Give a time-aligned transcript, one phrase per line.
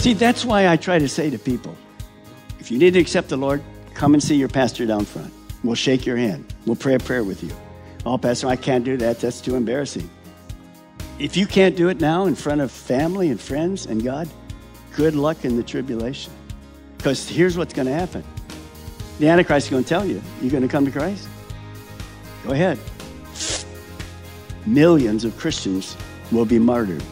[0.00, 1.76] See, that's why I try to say to people
[2.58, 5.30] if you need to accept the Lord, come and see your pastor down front.
[5.62, 7.50] We'll shake your hand, we'll pray a prayer with you.
[8.06, 9.20] Oh, Pastor, I can't do that.
[9.20, 10.08] That's too embarrassing.
[11.18, 14.26] If you can't do it now in front of family and friends and God,
[14.96, 16.32] good luck in the tribulation.
[16.96, 18.24] Because here's what's going to happen
[19.18, 21.28] the Antichrist is going to tell you, you're going to come to Christ?
[22.44, 22.78] Go ahead.
[24.64, 25.94] Millions of Christians
[26.32, 27.02] will be martyred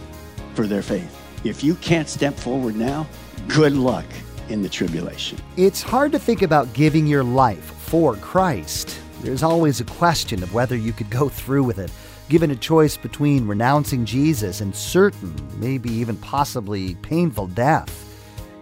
[0.55, 1.18] for their faith.
[1.45, 3.07] If you can't step forward now,
[3.47, 4.05] good luck
[4.49, 5.39] in the tribulation.
[5.57, 8.99] It's hard to think about giving your life for Christ.
[9.23, 11.93] There's always a question of whether you could go through with it,
[12.29, 18.05] given a choice between renouncing Jesus and certain, maybe even possibly painful death.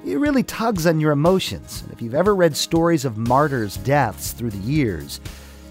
[0.04, 4.32] It really tugs on your emotions, and if you've ever read stories of martyrs' deaths
[4.32, 5.20] through the years,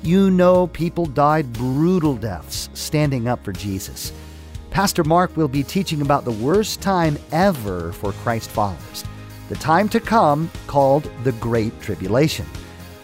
[0.01, 4.11] you know people died brutal deaths standing up for Jesus.
[4.75, 9.05] Pastor Mark will be teaching about the worst time ever for Christ followers,
[9.47, 12.45] the time to come called the Great Tribulation.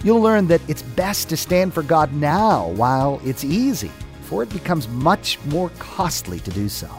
[0.03, 3.89] You'll learn that it's best to stand for God now while it's easy,
[4.23, 6.89] for it becomes much more costly to do so.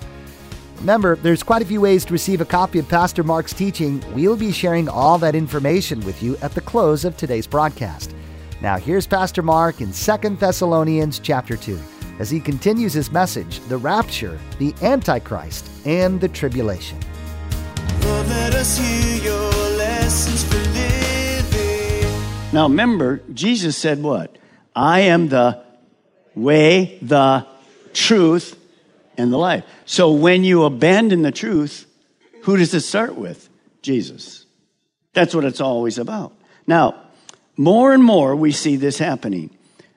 [0.79, 4.03] Remember, there's quite a few ways to receive a copy of Pastor Mark's teaching.
[4.15, 8.15] We'll be sharing all that information with you at the close of today's broadcast.
[8.63, 11.79] Now, here's Pastor Mark in 2 Thessalonians chapter 2
[12.23, 16.97] as he continues his message, the rapture, the Antichrist, and the tribulation.
[18.05, 18.29] Lord.
[22.53, 24.39] Now remember, Jesus said what?
[24.77, 25.65] I am the
[26.37, 27.45] way, the
[27.93, 28.57] truth,
[29.19, 29.65] and the life.
[29.85, 31.87] So when you abandon the truth,
[32.45, 33.49] who does it start with?
[33.83, 34.47] Jesus.
[35.13, 36.33] That's what it's always about.
[36.69, 37.03] Now,
[37.57, 39.51] more and more we see this happening.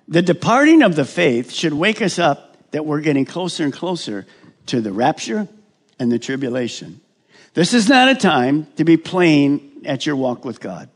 [0.08, 4.26] The departing of the faith should wake us up that we're getting closer and closer
[4.68, 5.48] to the rapture
[6.00, 7.02] and the tribulation.
[7.54, 10.90] This is not a time to be playing at your walk with God.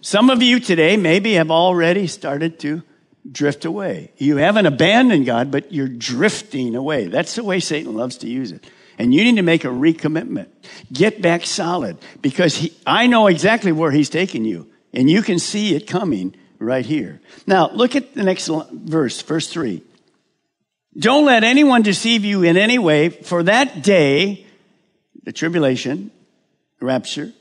[0.00, 2.82] Some of you today maybe have already started to
[3.30, 4.12] drift away.
[4.16, 7.06] You haven't abandoned God, but you're drifting away.
[7.06, 8.64] That's the way Satan loves to use it.
[8.98, 10.48] And you need to make a recommitment.
[10.92, 15.38] Get back solid because he, I know exactly where he's taking you and you can
[15.38, 17.20] see it coming right here.
[17.46, 19.82] Now, look at the next verse, verse 3.
[20.96, 24.46] Don't let anyone deceive you in any way, for that day,
[25.22, 26.10] the tribulation,
[26.80, 27.32] the rapture,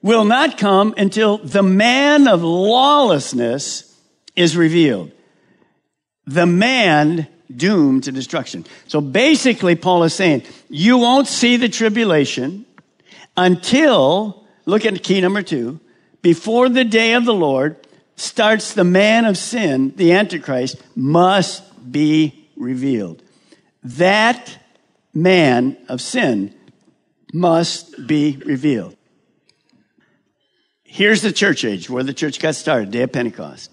[0.00, 3.98] will not come until the man of lawlessness
[4.36, 5.10] is revealed.
[6.26, 8.64] The man doomed to destruction.
[8.86, 12.64] So basically, Paul is saying, you won't see the tribulation
[13.36, 15.80] until, look at key number two,
[16.22, 17.76] before the day of the Lord
[18.16, 23.22] starts the man of sin, the Antichrist, must be revealed.
[23.82, 24.58] That
[25.12, 26.54] man of sin
[27.32, 28.96] must be revealed.
[30.84, 33.70] Here's the church age, where the church got started, day of Pentecost.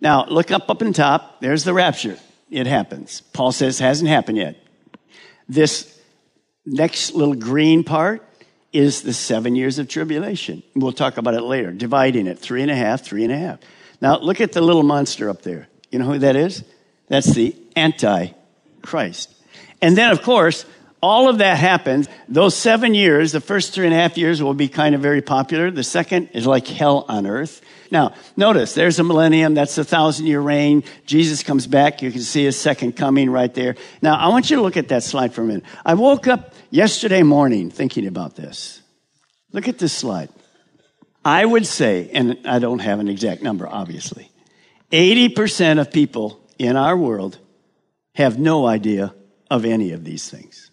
[0.00, 1.40] Now, look up up in top.
[1.40, 2.18] There's the rapture.
[2.50, 3.22] It happens.
[3.32, 4.56] Paul says it hasn't happened yet.
[5.48, 5.98] This
[6.66, 8.22] next little green part
[8.72, 10.62] is the seven years of tribulation.
[10.74, 13.58] We'll talk about it later, dividing it three and a half, three and a half.
[14.00, 15.68] Now, look at the little monster up there.
[15.90, 16.64] You know who that is?
[17.08, 19.34] That's the Antichrist.
[19.82, 20.64] And then, of course,
[21.02, 22.08] all of that happens.
[22.28, 25.22] Those seven years, the first three and a half years will be kind of very
[25.22, 25.70] popular.
[25.70, 27.62] The second is like hell on earth.
[27.90, 29.54] Now, notice there's a millennium.
[29.54, 30.84] That's a thousand year reign.
[31.06, 32.02] Jesus comes back.
[32.02, 33.76] You can see his second coming right there.
[34.02, 35.64] Now, I want you to look at that slide for a minute.
[35.84, 38.82] I woke up yesterday morning thinking about this.
[39.52, 40.28] Look at this slide.
[41.24, 44.30] I would say, and I don't have an exact number, obviously,
[44.92, 47.38] 80% of people in our world
[48.14, 49.14] have no idea
[49.50, 50.69] of any of these things.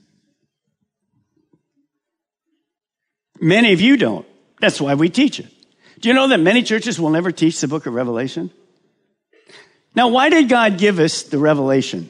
[3.39, 4.25] Many of you don't.
[4.59, 5.47] That's why we teach it.
[5.99, 8.51] Do you know that many churches will never teach the book of Revelation?
[9.95, 12.09] Now, why did God give us the revelation,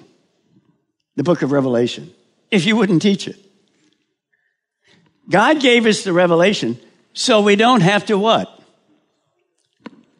[1.15, 2.11] the book of Revelation,
[2.51, 3.37] if you wouldn't teach it?
[5.29, 6.79] God gave us the revelation
[7.13, 8.61] So we don't have to what?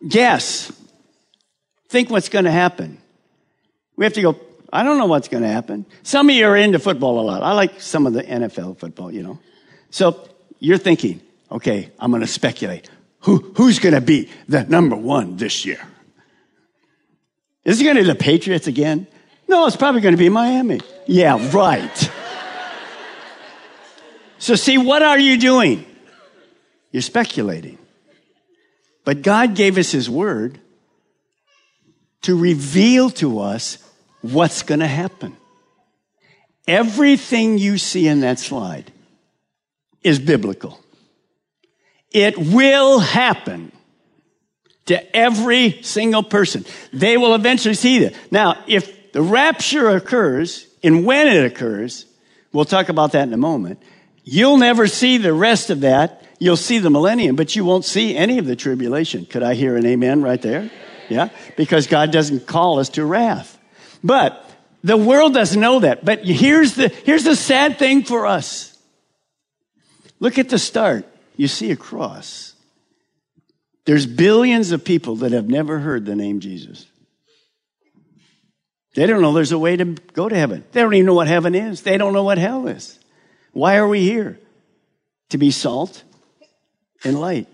[0.08, 0.72] Guess.
[1.90, 2.98] Think what's going to happen.
[3.96, 4.40] We have to go,
[4.74, 5.86] I don't know what's going to happen.
[6.02, 7.44] Some of you are into football a lot.
[7.44, 9.40] I like some of the NFL football, you know.
[9.92, 10.28] So
[10.60, 11.22] you're thinking,
[11.52, 12.90] okay, I'm going to speculate.
[13.22, 15.80] Who, who's going to be the number one this year?
[17.66, 19.08] Is it going to be the Patriots again?
[19.48, 20.80] No, it's probably going to be Miami.
[21.06, 22.12] Yeah, right.
[24.38, 25.86] so, see, what are you doing?
[26.92, 27.78] You're speculating.
[29.04, 30.60] But God gave us His Word
[32.24, 33.78] to reveal to us
[34.22, 35.36] what's going to happen.
[36.68, 38.92] Everything you see in that slide
[40.08, 40.80] is biblical.
[42.12, 43.74] It will happen
[44.86, 46.66] to every single person.
[46.94, 48.16] They will eventually see that.
[48.32, 52.06] Now, if the rapture occurs and when it occurs,
[52.54, 53.84] we'll talk about that in a moment.
[54.24, 56.24] You'll never see the rest of that.
[56.40, 59.26] You'll see the millennium, but you won't see any of the tribulation.
[59.26, 60.72] Could I hear an amen right there?
[61.10, 61.30] Yeah?
[61.58, 63.58] Because God doesn't call us to wrath.
[64.04, 64.50] But
[64.84, 66.06] the world doesn't know that.
[66.06, 68.77] But here's the, here's the sad thing for us.
[70.20, 71.06] Look at the start.
[71.36, 72.56] You see a cross.
[73.86, 76.86] There's billions of people that have never heard the name Jesus.
[78.96, 80.66] They don't know there's a way to go to heaven.
[80.72, 81.84] They don't even know what heaven is.
[81.84, 83.00] They don't know what hell is.
[83.54, 84.40] Why are we here?
[85.30, 86.04] To be salt
[87.04, 87.48] and light.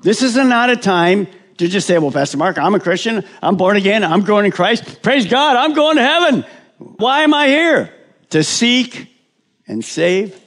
[0.00, 3.24] This is not a time to just say, well, Pastor Mark, I'm a Christian.
[3.42, 4.04] I'm born again.
[4.04, 5.02] I'm growing in Christ.
[5.02, 5.56] Praise God.
[5.56, 6.44] I'm going to heaven.
[6.78, 7.92] Why am I here?
[8.30, 9.08] To seek
[9.66, 10.38] and save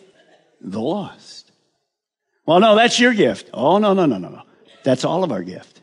[0.62, 1.27] the lost.
[2.48, 3.50] Well, no, that's your gift.
[3.54, 4.42] Oh, no, no, no, no, no.
[4.84, 5.82] That's all of our gift.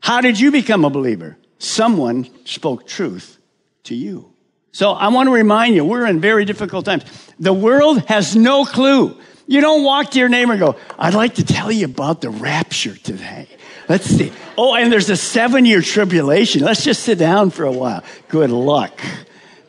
[0.00, 1.36] How did you become a believer?
[1.58, 3.38] Someone spoke truth
[3.84, 4.32] to you.
[4.70, 7.04] So I want to remind you, we're in very difficult times.
[7.40, 9.18] The world has no clue.
[9.48, 12.30] You don't walk to your neighbor and go, I'd like to tell you about the
[12.30, 13.48] rapture today.
[13.88, 14.32] Let's see.
[14.56, 16.62] Oh, and there's a seven year tribulation.
[16.62, 18.04] Let's just sit down for a while.
[18.28, 19.00] Good luck.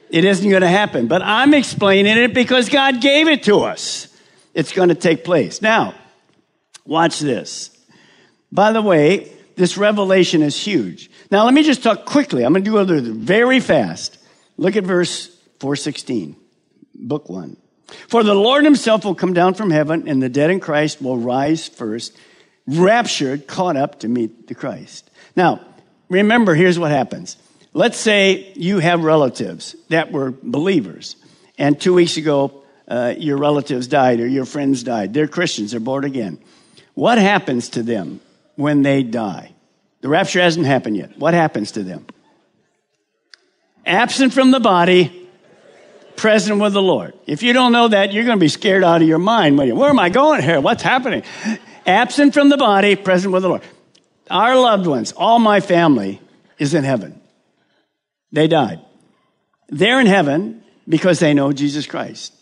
[0.10, 1.08] It isn't going to happen.
[1.08, 4.08] But I'm explaining it because God gave it to us.
[4.54, 5.62] It's going to take place.
[5.62, 5.96] Now,
[6.88, 7.72] watch this.
[8.52, 11.10] By the way, this revelation is huge.
[11.30, 12.44] Now, let me just talk quickly.
[12.44, 14.18] I'm going to do it very fast.
[14.58, 15.28] Look at verse
[15.60, 16.36] 416,
[16.96, 17.58] book one.
[18.08, 21.18] For the Lord himself will come down from heaven, and the dead in Christ will
[21.18, 22.18] rise first,
[22.66, 25.10] raptured, caught up to meet the Christ.
[25.36, 25.62] Now,
[26.10, 27.38] remember, here's what happens.
[27.74, 31.16] Let's say you have relatives that were believers,
[31.58, 35.14] and two weeks ago, uh, your relatives died or your friends died.
[35.14, 36.40] They're Christians, they're born again.
[36.98, 38.22] What happens to them
[38.56, 39.54] when they die?
[40.02, 41.16] The rapture hasn't happened yet.
[41.20, 42.08] What happens to them?
[43.86, 45.30] Absent from the body,
[46.16, 47.14] present with the Lord.
[47.28, 49.60] If you don't know that, you're going to be scared out of your mind.
[49.60, 50.60] Where am I going here?
[50.60, 51.22] What's happening?
[51.86, 53.62] Absent from the body, present with the Lord.
[54.32, 56.20] Our loved ones, all my family,
[56.58, 57.22] is in heaven.
[58.32, 58.82] They died.
[59.70, 62.34] They're in heaven because they know Jesus Christ.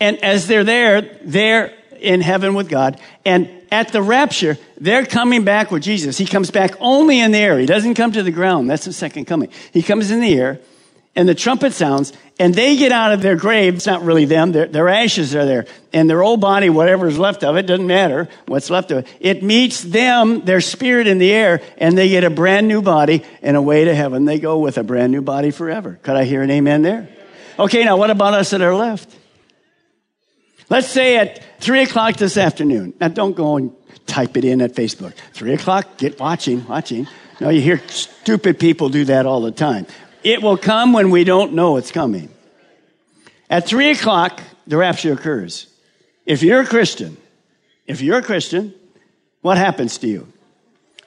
[0.00, 3.00] And as they're there, they're in heaven with God.
[3.24, 6.18] And at the rapture, they're coming back with Jesus.
[6.18, 7.58] He comes back only in the air.
[7.58, 8.68] He doesn't come to the ground.
[8.68, 9.50] That's the second coming.
[9.72, 10.60] He comes in the air,
[11.16, 13.74] and the trumpet sounds, and they get out of their grave.
[13.76, 14.52] It's not really them.
[14.52, 15.66] Their, their ashes are there.
[15.92, 19.08] And their old body, whatever is left of it, doesn't matter what's left of it.
[19.20, 23.24] It meets them, their spirit in the air, and they get a brand new body
[23.42, 24.24] and away to heaven.
[24.24, 25.98] They go with a brand new body forever.
[26.02, 27.08] Could I hear an amen there?
[27.58, 29.14] Okay, now what about us that are left?
[30.72, 32.94] Let's say at three o'clock this afternoon.
[32.98, 33.72] Now don't go and
[34.06, 35.12] type it in at Facebook.
[35.34, 37.06] Three o'clock, get watching, watching.
[37.42, 39.86] No, you hear stupid people do that all the time.
[40.24, 42.30] It will come when we don't know it's coming.
[43.50, 45.66] At three o'clock, the rapture occurs.
[46.24, 47.18] If you're a Christian,
[47.86, 48.72] if you're a Christian,
[49.42, 50.26] what happens to you?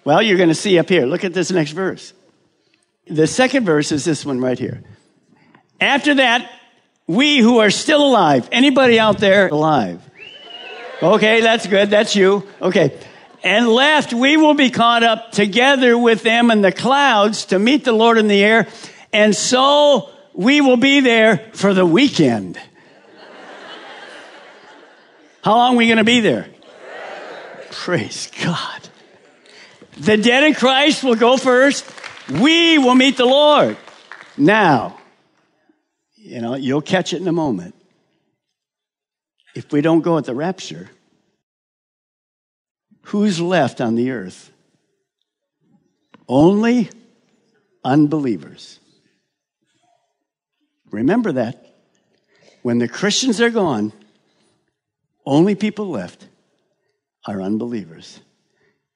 [0.04, 1.08] Well, you're going to see up here.
[1.08, 2.14] Look at this next verse.
[3.08, 4.84] The second verse is this one right here.
[5.82, 6.52] After that,
[7.08, 10.02] we who are still alive, anybody out there alive?
[11.02, 11.90] Okay, that's good.
[11.90, 12.48] That's you.
[12.62, 12.98] Okay.
[13.44, 17.84] And left, we will be caught up together with them in the clouds to meet
[17.84, 18.68] the Lord in the air.
[19.14, 22.60] And so we will be there for the weekend.
[25.44, 26.48] How long are we going to be there?
[27.70, 28.90] Praise God.
[29.98, 31.86] The dead in Christ will go first.
[32.32, 33.78] We will meet the Lord.
[34.38, 34.98] Now,
[36.26, 37.76] you know, you'll catch it in a moment.
[39.56, 40.90] If we don't go at the rapture,
[43.04, 44.52] who's left on the earth?
[46.28, 46.90] Only
[47.84, 48.80] unbelievers.
[50.90, 51.62] Remember that.
[52.64, 53.94] When the Christians are gone,
[55.28, 56.28] only people left
[57.28, 58.20] are unbelievers.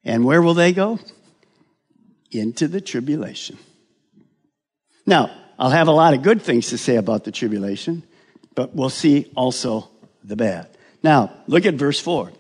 [0.04, 0.98] And where will they go?
[2.32, 3.60] Into the tribulation.
[5.06, 8.04] Now, I'll have a lot of good things to say about the tribulation,
[8.56, 9.90] but we'll see also
[10.24, 10.70] the bad.
[11.04, 12.32] Now, look at verse 4.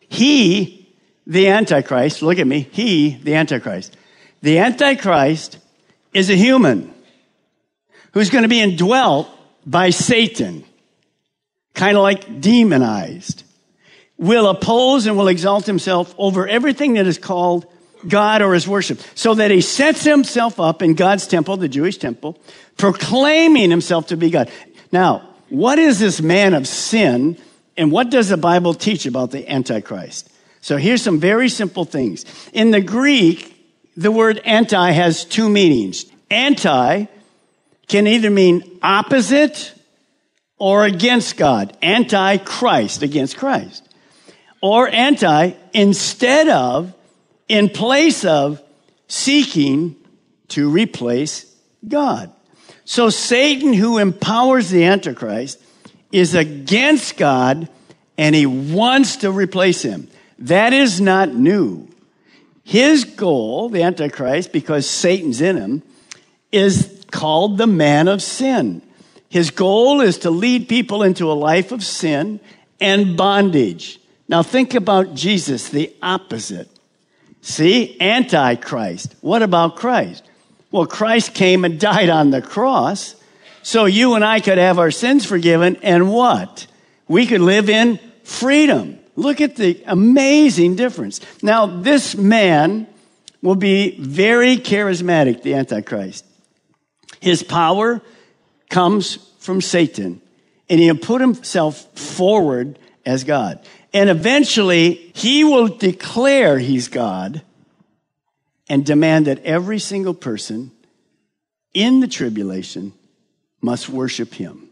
[0.00, 0.86] He,
[1.26, 3.96] the Antichrist, look at me, he, the Antichrist.
[4.42, 5.58] The Antichrist
[6.12, 6.92] is a human
[8.12, 9.28] who's going to be indwelt
[9.64, 10.64] by Satan,
[11.72, 13.44] kind of like demonized,
[14.18, 17.66] will oppose and will exalt himself over everything that is called
[18.06, 21.98] God or his worship, so that he sets himself up in God's temple, the Jewish
[21.98, 22.38] temple,
[22.76, 24.50] proclaiming himself to be God.
[24.92, 27.36] Now, what is this man of sin,
[27.76, 30.30] and what does the Bible teach about the Antichrist?
[30.60, 32.24] So here's some very simple things.
[32.52, 33.54] In the Greek,
[33.96, 36.04] the word anti has two meanings.
[36.30, 37.06] Anti
[37.88, 39.72] can either mean opposite
[40.58, 41.76] or against God.
[41.80, 43.88] Anti-Christ, against Christ.
[44.60, 46.92] Or anti, instead of,
[47.48, 48.62] in place of,
[49.08, 49.96] seeking
[50.48, 51.54] to replace
[51.86, 52.32] God.
[52.84, 55.60] So Satan, who empowers the Antichrist,
[56.12, 57.68] is against God
[58.16, 60.08] and he wants to replace him.
[60.40, 61.88] That is not new.
[62.64, 65.82] His goal, the Antichrist, because Satan's in him,
[66.52, 68.82] is called the man of sin.
[69.28, 72.40] His goal is to lead people into a life of sin
[72.80, 74.00] and bondage.
[74.28, 76.68] Now think about Jesus, the opposite.
[77.48, 79.16] See, Antichrist.
[79.22, 80.22] What about Christ?
[80.70, 83.16] Well, Christ came and died on the cross
[83.62, 86.66] so you and I could have our sins forgiven and what?
[87.08, 88.98] We could live in freedom.
[89.16, 91.20] Look at the amazing difference.
[91.42, 92.86] Now, this man
[93.40, 96.26] will be very charismatic, the Antichrist.
[97.18, 98.02] His power
[98.68, 100.20] comes from Satan,
[100.68, 103.66] and he'll put himself forward as God.
[103.92, 107.42] And eventually, he will declare he's God
[108.68, 110.70] and demand that every single person
[111.72, 112.92] in the tribulation
[113.60, 114.68] must worship him.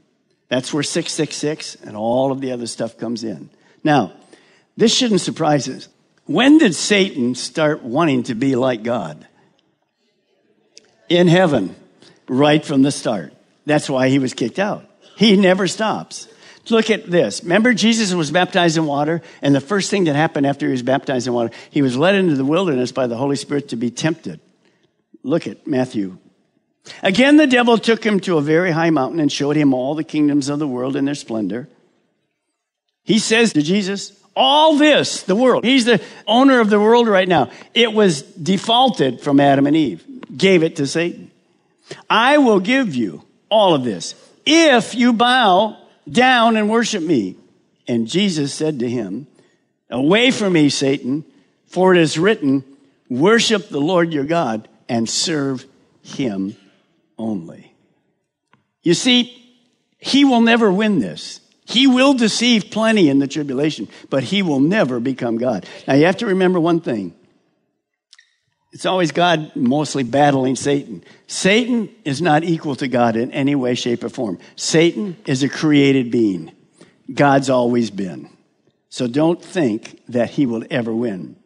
[0.48, 3.50] That's where 666 and all of the other stuff comes in.
[3.82, 4.12] Now,
[4.76, 5.88] this shouldn't surprise us.
[6.26, 9.26] When did Satan start wanting to be like God?
[11.08, 11.74] In heaven
[12.28, 13.32] right from the start.
[13.64, 14.84] That's why he was kicked out.
[15.16, 16.28] He never stops.
[16.68, 17.42] Look at this.
[17.42, 20.82] Remember, Jesus was baptized in water, and the first thing that happened after he was
[20.82, 23.90] baptized in water, he was led into the wilderness by the Holy Spirit to be
[23.90, 24.40] tempted.
[25.22, 26.18] Look at Matthew.
[27.02, 30.04] Again, the devil took him to a very high mountain and showed him all the
[30.04, 31.68] kingdoms of the world in their splendor.
[33.04, 37.28] He says to Jesus, All this, the world, he's the owner of the world right
[37.28, 37.50] now.
[37.74, 40.04] It was defaulted from Adam and Eve,
[40.36, 41.30] gave it to Satan.
[42.10, 45.76] I will give you all of this if you bow
[46.10, 47.36] down and worship me.
[47.88, 49.26] And Jesus said to him,
[49.90, 51.24] Away from me, Satan,
[51.66, 52.64] for it is written,
[53.08, 55.64] Worship the Lord your God and serve
[56.02, 56.56] him
[57.18, 57.72] only.
[58.82, 59.42] You see,
[59.98, 61.40] he will never win this.
[61.64, 65.66] He will deceive plenty in the tribulation, but he will never become God.
[65.88, 67.14] Now you have to remember one thing
[68.76, 71.02] it's always God mostly battling Satan.
[71.28, 74.38] Satan is not equal to God in any way, shape, or form.
[74.54, 76.52] Satan is a created being.
[77.10, 78.28] God's always been.
[78.90, 81.36] So don't think that he will ever win.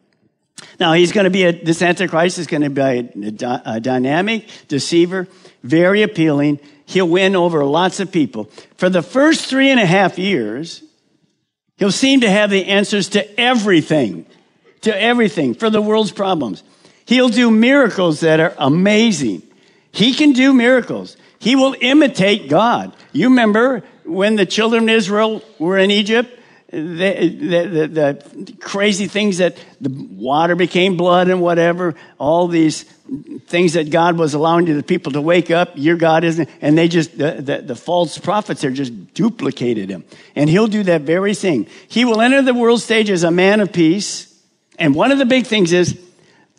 [0.77, 4.49] Now, he's going to be a, this Antichrist is going to be a, a dynamic
[4.67, 5.25] deceiver,
[5.63, 6.59] very appealing.
[6.85, 8.51] He'll win over lots of people.
[8.75, 10.83] For the first three and a half years,
[11.77, 14.25] he'll seem to have the answers to everything,
[14.81, 16.63] to everything, for the world's problems.
[17.11, 19.41] He'll do miracles that are amazing.
[19.91, 21.17] He can do miracles.
[21.39, 22.95] He will imitate God.
[23.11, 26.39] You remember when the children of Israel were in Egypt?
[26.69, 32.83] The, the, the, the, crazy things that the water became blood and whatever, all these
[32.83, 36.87] things that God was allowing the people to wake up, your God isn't, and they
[36.87, 40.05] just, the, the false prophets there just duplicated him.
[40.33, 41.67] And he'll do that very thing.
[41.89, 44.33] He will enter the world stage as a man of peace.
[44.79, 45.99] And one of the big things is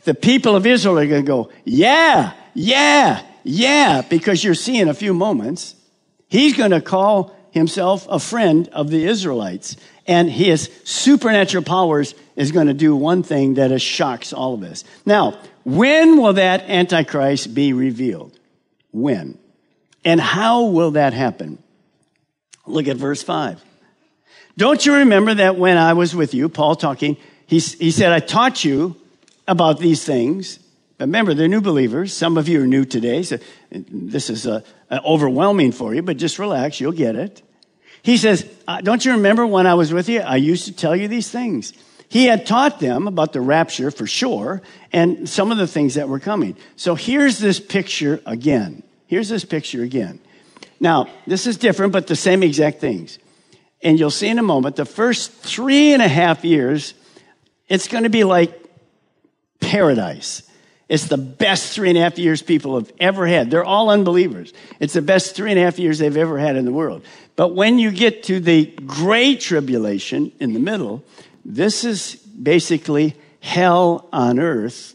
[0.05, 4.95] the people of Israel are going to go, yeah, yeah, yeah, because you're seeing a
[4.95, 5.75] few moments.
[6.29, 9.77] He's going to call himself a friend of the Israelites.
[10.07, 14.85] And his supernatural powers is going to do one thing that shocks all of us.
[15.07, 18.37] Now, when will that Antichrist be revealed?
[18.91, 19.39] When?
[20.05, 21.63] And how will that happen?
[22.67, 23.63] Look at verse 5.
[24.57, 27.17] Don't you remember that when I was with you, Paul talking,
[27.47, 28.97] he, he said, I taught you
[29.47, 30.59] about these things.
[31.01, 32.13] Remember, they're new believers.
[32.13, 33.39] Some of you are new today, so
[33.71, 37.43] this is uh, overwhelming for you, but just relax, you'll get it.
[38.03, 40.21] He says, uh, Don't you remember when I was with you?
[40.21, 41.73] I used to tell you these things.
[42.09, 44.61] He had taught them about the rapture for sure
[44.93, 46.57] and some of the things that were coming.
[46.77, 48.83] So here's this picture again.
[49.07, 50.21] Here's this picture again.
[50.79, 53.19] Now, this is different, but the same exact things.
[53.83, 56.93] And you'll see in a moment, the first three and a half years,
[57.69, 58.62] it's going to be like
[59.63, 60.43] paradise.
[60.89, 63.51] It's the best three and a half years people have ever had.
[63.51, 64.53] They're all unbelievers.
[64.79, 67.03] It's the best three and a half years they've ever had in the world.
[67.35, 71.03] But when you get to the great tribulation in the middle,
[71.47, 74.95] this is basically hell on earth.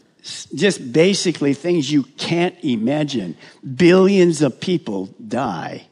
[0.54, 3.36] Just basically things you can't imagine.
[3.74, 5.88] Billions of people die.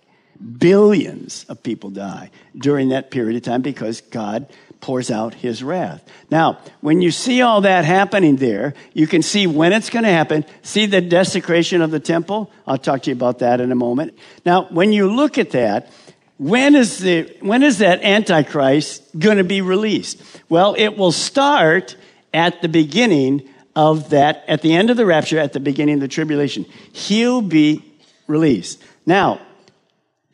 [0.59, 4.47] Billions of people die during that period of time because God
[4.87, 6.01] pours out his wrath.
[6.31, 10.13] Now, when you see all that happening there, you can see when it's going to
[10.13, 10.45] happen.
[10.63, 12.53] See the desecration of the temple?
[12.69, 14.17] I'll talk to you about that in a moment.
[14.45, 15.91] Now, when you look at that,
[16.39, 20.23] when is, the, when is that Antichrist going to be released?
[20.49, 21.97] Well, it will start
[22.33, 26.01] at the beginning of that, at the end of the rapture, at the beginning of
[26.01, 26.65] the tribulation.
[26.93, 27.83] He'll be
[28.29, 28.81] released.
[29.05, 29.41] Now,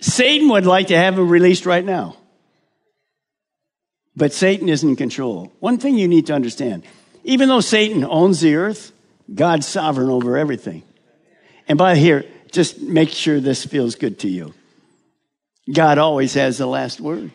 [0.01, 2.19] Satan would like to have him released right now.
[4.15, 5.53] But Satan is in control.
[5.61, 6.85] One thing you need to understand
[7.25, 8.93] even though Satan owns the earth,
[9.33, 10.83] God's sovereign over everything.
[11.69, 14.55] And by here, just make sure this feels good to you.
[15.73, 17.31] God always has the last word.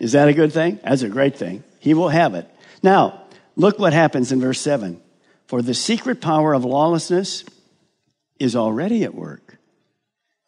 [0.00, 0.80] Is that a good thing?
[0.82, 1.62] That's a great thing.
[1.78, 2.48] He will have it.
[2.82, 3.24] Now,
[3.54, 5.00] look what happens in verse 7.
[5.46, 7.44] For the secret power of lawlessness
[8.38, 9.58] is already at work.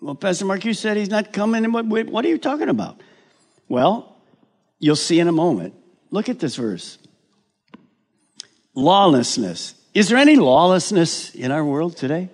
[0.00, 1.70] Well, Pastor Mark, you said he's not coming.
[1.72, 3.00] What, what are you talking about?
[3.68, 4.16] Well,
[4.78, 5.74] you'll see in a moment.
[6.10, 6.98] Look at this verse.
[8.74, 9.74] Lawlessness.
[9.94, 12.28] Is there any lawlessness in our world today?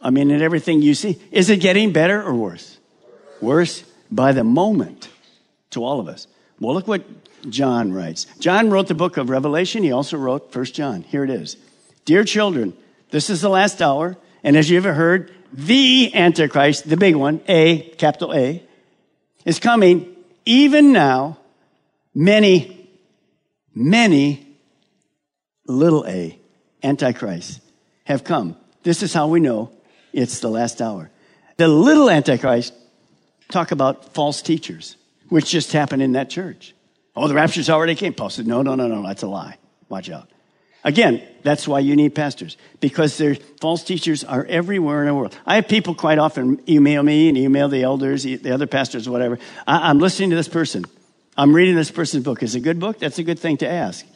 [0.00, 1.20] I mean, in everything you see.
[1.30, 2.78] Is it getting better or worse?
[3.40, 5.08] Worse by the moment
[5.70, 6.26] to all of us.
[6.58, 7.04] Well, look what
[7.48, 8.26] John writes.
[8.38, 9.82] John wrote the book of Revelation.
[9.82, 11.02] He also wrote First John.
[11.02, 11.56] Here it is.
[12.04, 12.74] Dear children,
[13.10, 14.16] this is the last hour.
[14.42, 18.62] And as you ever heard, the Antichrist, the big one, A, capital A,
[19.44, 20.14] is coming
[20.50, 21.38] even now.
[22.12, 22.90] Many,
[23.72, 24.44] many
[25.64, 26.36] little a,
[26.82, 27.60] Antichrist,
[28.02, 28.56] have come.
[28.82, 29.70] This is how we know
[30.12, 31.08] it's the last hour.
[31.56, 32.74] The little Antichrist
[33.48, 34.96] talk about false teachers,
[35.28, 36.74] which just happened in that church.
[37.14, 38.12] Oh, the rapture's already came.
[38.12, 39.56] Paul said, no, no, no, no, that's a lie.
[39.88, 40.28] Watch out.
[40.82, 43.20] Again, that's why you need pastors, because
[43.60, 45.36] false teachers are everywhere in the world.
[45.44, 49.38] I have people quite often email me and email the elders, the other pastors, whatever.
[49.66, 50.84] I, am listening to this person.
[51.36, 52.42] I'm reading this person's book.
[52.42, 52.98] Is it a good book?
[52.98, 54.06] That's a good thing to ask.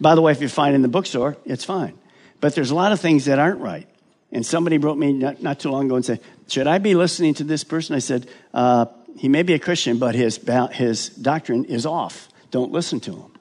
[0.00, 1.98] By the way, if you find it in the bookstore, it's fine.
[2.40, 3.88] But there's a lot of things that aren't right.
[4.32, 7.34] And somebody wrote me not, not too long ago and said, Should I be listening
[7.34, 7.94] to this person?
[7.94, 10.40] I said, uh, He may be a Christian, but his,
[10.72, 12.28] his doctrine is off.
[12.50, 13.33] Don't listen to him.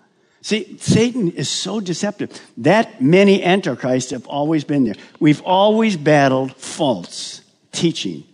[0.44, 2.30] See, Satan is so deceptive.
[2.58, 4.96] That many antichrists have always been there.
[5.18, 8.26] We've always battled false teaching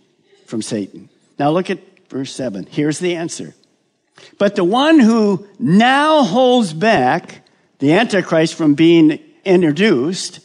[0.44, 1.08] from Satan.
[1.38, 2.66] Now look at verse 7.
[2.68, 3.54] Here's the answer.
[4.38, 7.46] But the one who now holds back
[7.78, 10.40] the Antichrist from being introduced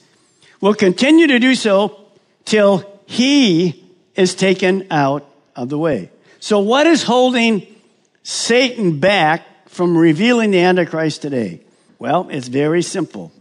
[0.61, 1.99] will continue to do so
[2.45, 6.11] till he is taken out of the way.
[6.39, 7.65] So, what is holding
[8.21, 11.61] Satan back from revealing the Antichrist today?
[11.99, 13.31] Well, it's very simple.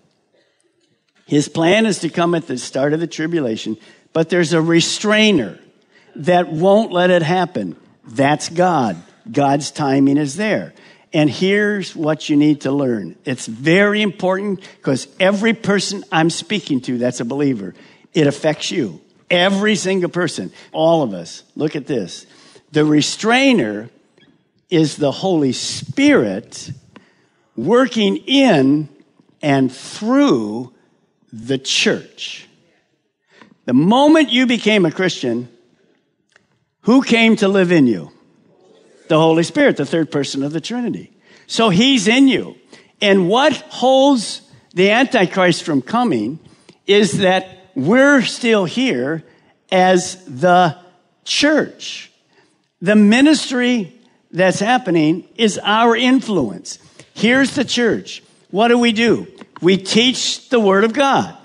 [1.26, 3.76] His plan is to come at the start of the tribulation,
[4.12, 5.58] but there's a restrainer
[6.16, 7.76] that won't let it happen.
[8.06, 8.96] That's God.
[9.30, 10.74] God's timing is there.
[11.12, 13.16] And here's what you need to learn.
[13.24, 17.74] It's very important because every person I'm speaking to that's a believer,
[18.12, 19.00] it affects you.
[19.30, 21.44] Every single person, all of us.
[21.56, 22.26] Look at this.
[22.72, 23.88] The restrainer
[24.70, 26.70] is the Holy Spirit
[27.56, 28.88] working in
[29.42, 30.72] and through
[31.32, 32.48] the church.
[33.66, 35.48] The moment you became a Christian,
[36.82, 38.10] who came to live in you?
[39.08, 41.12] The Holy Spirit, the third person of the Trinity.
[41.46, 42.56] So he's in you.
[43.00, 44.42] And what holds
[44.74, 46.38] the Antichrist from coming
[46.86, 49.24] is that we're still here
[49.70, 50.76] as the
[51.24, 52.10] church.
[52.80, 53.93] The ministry
[54.34, 56.80] that's happening is our influence.
[57.14, 58.22] Here's the church.
[58.50, 59.28] What do we do?
[59.62, 61.36] We teach the Word of God.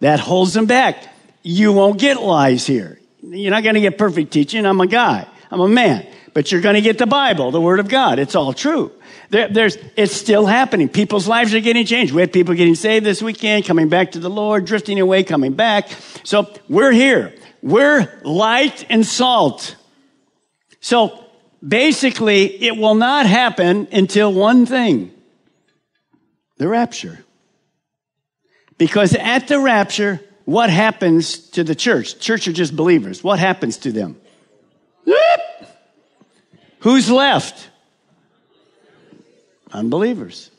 [0.00, 0.96] That holds them back.
[1.42, 2.98] You won't get lies here.
[3.22, 4.66] You're not going to get perfect teaching.
[4.66, 5.26] I'm a guy.
[5.52, 6.06] I'm a man.
[6.34, 8.18] But you're going to get the Bible, the Word of God.
[8.18, 8.90] It's all true.
[9.30, 10.88] There, there's, it's still happening.
[10.88, 12.12] People's lives are getting changed.
[12.12, 15.52] We had people getting saved this weekend, coming back to the Lord, drifting away, coming
[15.52, 15.90] back.
[16.24, 17.32] So we're here.
[17.62, 19.76] We're light and salt.
[20.80, 21.21] So
[21.66, 25.12] basically, it will not happen until one thing
[26.58, 27.24] The rapture.
[28.78, 32.18] Because at the rapture, what happens to the church?
[32.18, 33.22] Church are just believers.
[33.22, 34.16] What happens to them?
[36.80, 37.68] Who's left?
[39.72, 40.50] Unbelievers.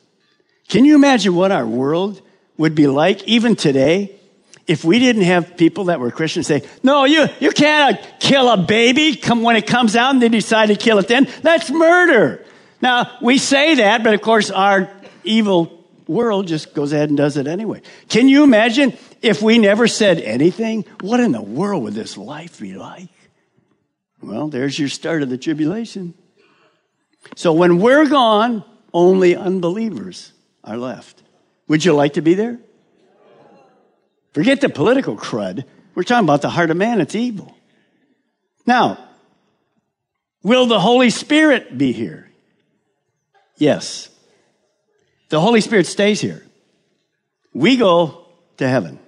[0.70, 2.22] Can you imagine what our world
[2.58, 4.16] would be like even today
[4.66, 8.50] if we didn't have people that were Christians say, no, you, you can't uh, kill
[8.50, 11.28] a baby come when it comes out and they decide to kill it then.
[11.42, 12.46] That's murder.
[12.82, 14.90] Now, we say that, but of course our
[15.24, 17.82] evil world just goes ahead and does it anyway.
[18.10, 20.86] Can you imagine if we never said anything?
[21.02, 23.10] What in the world would this life be like?
[24.22, 26.14] Well, there's your start of the tribulation.
[27.36, 30.32] So when we're gone, only unbelievers
[30.64, 31.22] are left.
[31.68, 32.60] Would you like to be there?
[34.34, 35.64] Forget the political crud.
[35.96, 37.02] We're talking about the heart of man.
[37.02, 37.56] It's evil.
[38.66, 38.98] Now,
[40.42, 42.30] will the Holy Spirit be here?
[43.58, 44.10] Yes.
[45.30, 46.46] The Holy Spirit stays here.
[47.54, 48.26] We go
[48.58, 49.00] to heaven,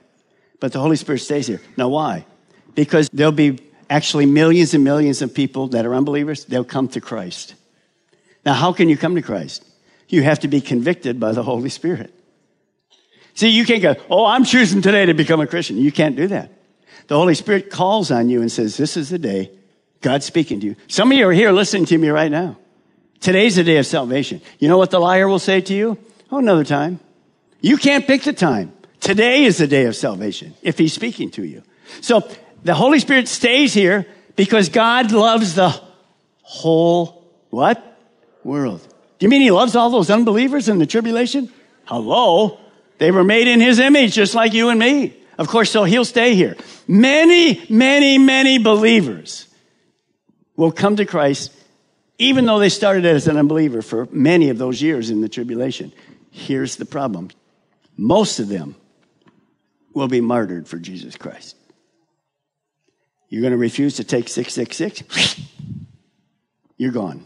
[0.59, 1.61] but the Holy Spirit stays here.
[1.77, 2.25] Now, why?
[2.73, 3.59] Because there'll be
[3.89, 6.45] actually millions and millions of people that are unbelievers.
[6.45, 7.55] They'll come to Christ.
[8.45, 9.65] Now, how can you come to Christ?
[10.07, 12.13] You have to be convicted by the Holy Spirit.
[13.35, 15.77] See, you can't go, oh, I'm choosing today to become a Christian.
[15.77, 16.51] You can't do that.
[17.07, 19.51] The Holy Spirit calls on you and says, this is the day
[20.01, 20.75] God's speaking to you.
[20.87, 22.57] Some of you are here listening to me right now.
[23.19, 24.41] Today's the day of salvation.
[24.59, 25.97] You know what the liar will say to you?
[26.31, 26.99] Oh, another time.
[27.59, 28.71] You can't pick the time.
[28.99, 31.61] Today is the day of salvation if he's speaking to you.
[32.01, 32.27] So
[32.63, 35.69] the Holy Spirit stays here because God loves the
[36.41, 37.99] whole what?
[38.43, 38.81] World.
[39.19, 41.51] Do you mean he loves all those unbelievers in the tribulation?
[41.85, 42.59] Hello?
[42.97, 45.13] They were made in his image, just like you and me.
[45.37, 46.55] Of course, so he'll stay here.
[46.87, 49.47] Many, many, many believers
[50.55, 51.51] will come to Christ,
[52.17, 55.91] even though they started as an unbeliever for many of those years in the tribulation.
[56.31, 57.29] Here's the problem
[57.97, 58.75] most of them
[59.93, 61.55] will be martyred for Jesus Christ.
[63.29, 65.41] You're going to refuse to take 666?
[66.77, 67.25] You're gone.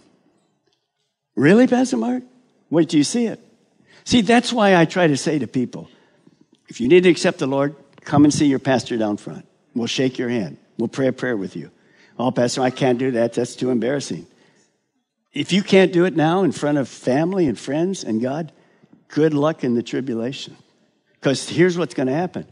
[1.36, 2.24] Really, Pastor Mark?
[2.70, 3.40] Wait till you see it.
[4.04, 5.90] See, that's why I try to say to people
[6.68, 9.46] if you need to accept the Lord, come and see your pastor down front.
[9.74, 10.58] We'll shake your hand.
[10.78, 11.72] We'll pray a prayer with you.
[12.18, 13.34] Oh, Pastor, I can't do that.
[13.34, 14.28] That's too embarrassing.
[15.34, 18.52] If you can't do it now in front of family and friends and God,
[19.08, 20.56] good luck in the tribulation.
[21.14, 22.46] Because here's what's going to happen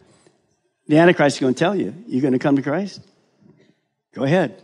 [0.87, 3.01] the Antichrist is going to tell you, you're going to come to Christ?
[4.13, 4.61] Go ahead.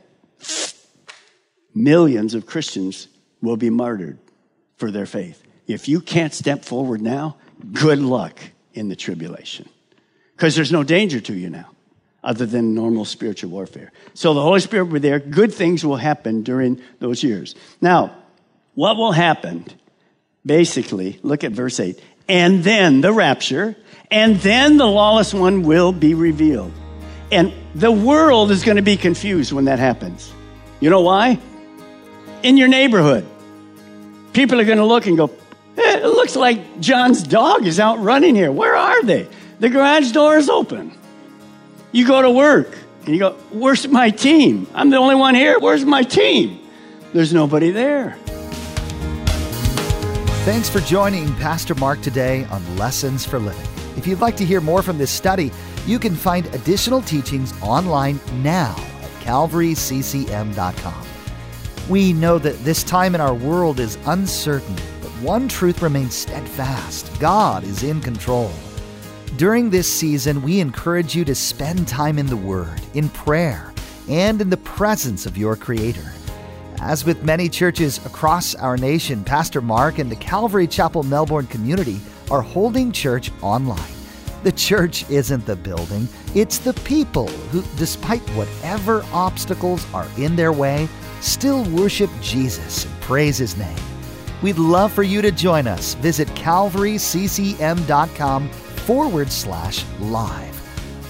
[1.75, 3.07] Millions of Christians
[3.41, 4.17] will be martyred
[4.77, 5.43] for their faith.
[5.67, 7.37] If you can't step forward now,
[7.71, 8.39] good luck
[8.73, 9.69] in the tribulation.
[10.35, 11.69] Because there's no danger to you now
[12.23, 13.91] other than normal spiritual warfare.
[14.13, 15.19] So the Holy Spirit will be there.
[15.19, 17.53] Good things will happen during those years.
[17.81, 18.15] Now,
[18.75, 19.65] what will happen?
[20.45, 22.01] Basically, look at verse 8.
[22.27, 23.75] And then the rapture,
[24.09, 26.71] and then the lawless one will be revealed.
[27.31, 30.31] And the world is going to be confused when that happens.
[30.79, 31.39] You know why?
[32.41, 33.25] In your neighborhood,
[34.31, 35.27] people are going to look and go,
[35.77, 38.51] it looks like John's dog is out running here.
[38.51, 39.27] Where are they?
[39.59, 40.97] The garage door is open.
[41.91, 44.67] You go to work and you go, Where's my team?
[44.73, 45.59] I'm the only one here.
[45.59, 46.59] Where's my team?
[47.13, 48.17] There's nobody there.
[50.45, 53.67] Thanks for joining Pastor Mark today on Lessons for Living.
[53.95, 55.51] If you'd like to hear more from this study,
[55.85, 61.05] you can find additional teachings online now at calvaryccm.com.
[61.89, 64.75] We know that this time in our world is uncertain
[65.23, 68.51] one truth remains steadfast God is in control.
[69.37, 73.73] During this season, we encourage you to spend time in the Word, in prayer,
[74.09, 76.11] and in the presence of your Creator.
[76.81, 82.01] As with many churches across our nation, Pastor Mark and the Calvary Chapel Melbourne community
[82.29, 83.79] are holding church online.
[84.43, 90.51] The church isn't the building, it's the people who, despite whatever obstacles are in their
[90.51, 90.89] way,
[91.21, 93.92] still worship Jesus and praise His name.
[94.43, 95.93] We'd love for you to join us.
[95.95, 100.51] Visit calvaryccm.com forward slash live.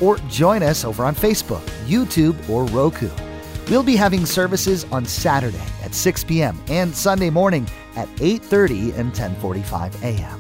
[0.02, 3.10] Or join us over on Facebook, YouTube, or Roku.
[3.70, 6.62] We'll be having services on Saturday at 6 p.m.
[6.68, 10.40] and Sunday morning at 8:30 and 10:45 a.m.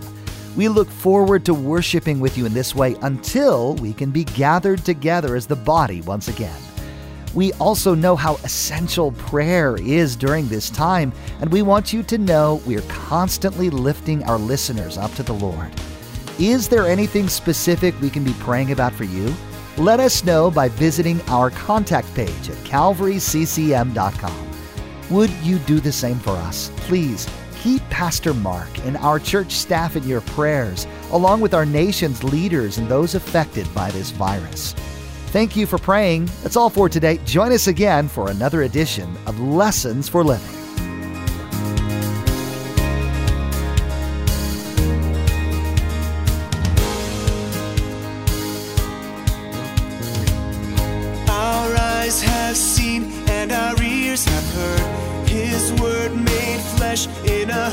[0.56, 4.86] We look forward to worshiping with you in this way until we can be gathered
[4.86, 6.73] together as the body once again.
[7.34, 12.18] We also know how essential prayer is during this time, and we want you to
[12.18, 15.72] know we are constantly lifting our listeners up to the Lord.
[16.40, 19.34] Is there anything specific we can be praying about for you?
[19.78, 24.50] Let us know by visiting our contact page at calvaryccm.com.
[25.10, 26.72] Would you do the same for us?
[26.78, 27.28] Please
[27.64, 32.78] keep Pastor Mark and our church staff in your prayers, along with our nation's leaders
[32.78, 34.76] and those affected by this virus.
[35.34, 36.30] Thank you for praying.
[36.44, 37.18] That's all for today.
[37.26, 40.46] Join us again for another edition of Lessons for Living.
[51.28, 57.72] Our eyes have seen and our ears have heard His word made flesh in a